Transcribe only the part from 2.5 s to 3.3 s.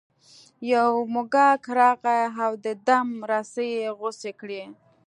د دام